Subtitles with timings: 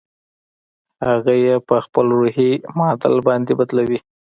[1.07, 3.99] هغه يې په خپل روحي معادل باندې بدلوي.